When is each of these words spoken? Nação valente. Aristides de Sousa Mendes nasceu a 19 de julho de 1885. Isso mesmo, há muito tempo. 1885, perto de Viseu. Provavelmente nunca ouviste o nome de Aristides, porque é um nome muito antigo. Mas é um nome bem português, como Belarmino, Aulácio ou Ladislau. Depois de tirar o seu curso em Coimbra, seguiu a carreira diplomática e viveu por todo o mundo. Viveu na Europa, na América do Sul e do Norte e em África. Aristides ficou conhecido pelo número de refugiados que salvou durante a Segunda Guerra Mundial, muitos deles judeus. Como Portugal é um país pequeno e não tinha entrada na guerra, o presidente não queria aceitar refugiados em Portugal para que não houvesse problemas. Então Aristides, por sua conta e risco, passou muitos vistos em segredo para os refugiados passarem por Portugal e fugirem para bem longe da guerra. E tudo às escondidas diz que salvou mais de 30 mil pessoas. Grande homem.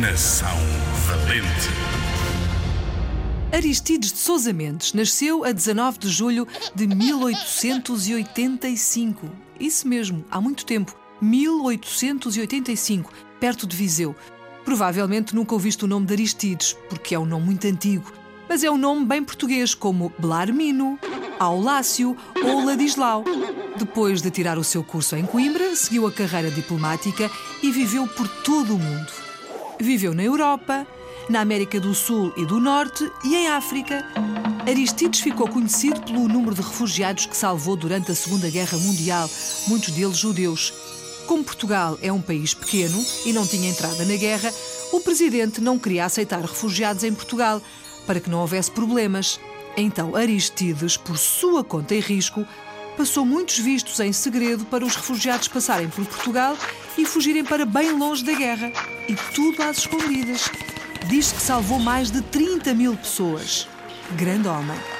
Nação 0.00 0.48
valente. 1.06 1.68
Aristides 3.52 4.12
de 4.12 4.18
Sousa 4.18 4.52
Mendes 4.52 4.92
nasceu 4.92 5.44
a 5.44 5.52
19 5.52 6.00
de 6.00 6.08
julho 6.08 6.48
de 6.74 6.88
1885. 6.88 9.30
Isso 9.60 9.86
mesmo, 9.86 10.24
há 10.28 10.40
muito 10.40 10.66
tempo. 10.66 10.96
1885, 11.22 13.12
perto 13.38 13.68
de 13.68 13.76
Viseu. 13.76 14.16
Provavelmente 14.64 15.32
nunca 15.32 15.54
ouviste 15.54 15.84
o 15.84 15.88
nome 15.88 16.06
de 16.06 16.14
Aristides, 16.14 16.76
porque 16.88 17.14
é 17.14 17.18
um 17.18 17.24
nome 17.24 17.46
muito 17.46 17.64
antigo. 17.68 18.12
Mas 18.48 18.64
é 18.64 18.70
um 18.70 18.76
nome 18.76 19.06
bem 19.06 19.22
português, 19.22 19.76
como 19.76 20.12
Belarmino, 20.18 20.98
Aulácio 21.38 22.16
ou 22.44 22.64
Ladislau. 22.64 23.22
Depois 23.76 24.20
de 24.20 24.32
tirar 24.32 24.58
o 24.58 24.64
seu 24.64 24.82
curso 24.82 25.14
em 25.14 25.24
Coimbra, 25.24 25.76
seguiu 25.76 26.04
a 26.04 26.10
carreira 26.10 26.50
diplomática 26.50 27.30
e 27.62 27.70
viveu 27.70 28.08
por 28.08 28.26
todo 28.42 28.74
o 28.74 28.78
mundo. 28.78 29.23
Viveu 29.80 30.14
na 30.14 30.22
Europa, 30.22 30.86
na 31.28 31.40
América 31.40 31.80
do 31.80 31.94
Sul 31.94 32.32
e 32.36 32.44
do 32.44 32.60
Norte 32.60 33.10
e 33.24 33.34
em 33.34 33.48
África. 33.48 34.04
Aristides 34.66 35.20
ficou 35.20 35.48
conhecido 35.48 36.00
pelo 36.02 36.28
número 36.28 36.54
de 36.54 36.62
refugiados 36.62 37.26
que 37.26 37.36
salvou 37.36 37.76
durante 37.76 38.10
a 38.10 38.14
Segunda 38.14 38.48
Guerra 38.48 38.78
Mundial, 38.78 39.28
muitos 39.68 39.90
deles 39.90 40.16
judeus. 40.16 40.72
Como 41.26 41.44
Portugal 41.44 41.98
é 42.02 42.12
um 42.12 42.20
país 42.20 42.54
pequeno 42.54 43.02
e 43.24 43.32
não 43.32 43.46
tinha 43.46 43.68
entrada 43.68 44.04
na 44.04 44.16
guerra, 44.16 44.52
o 44.92 45.00
presidente 45.00 45.60
não 45.60 45.78
queria 45.78 46.04
aceitar 46.04 46.40
refugiados 46.40 47.02
em 47.02 47.14
Portugal 47.14 47.60
para 48.06 48.20
que 48.20 48.30
não 48.30 48.40
houvesse 48.40 48.70
problemas. 48.70 49.40
Então 49.76 50.14
Aristides, 50.14 50.96
por 50.96 51.18
sua 51.18 51.64
conta 51.64 51.94
e 51.94 52.00
risco, 52.00 52.46
passou 52.96 53.24
muitos 53.24 53.58
vistos 53.58 54.00
em 54.00 54.12
segredo 54.12 54.64
para 54.64 54.84
os 54.84 54.96
refugiados 54.96 55.48
passarem 55.48 55.88
por 55.88 56.04
Portugal 56.06 56.56
e 56.96 57.04
fugirem 57.04 57.44
para 57.44 57.66
bem 57.66 57.92
longe 57.92 58.24
da 58.24 58.32
guerra. 58.32 58.72
E 59.08 59.14
tudo 59.34 59.62
às 59.62 59.78
escondidas 59.78 60.50
diz 61.08 61.32
que 61.32 61.42
salvou 61.42 61.78
mais 61.78 62.10
de 62.10 62.22
30 62.22 62.74
mil 62.74 62.96
pessoas. 62.96 63.68
Grande 64.16 64.48
homem. 64.48 64.93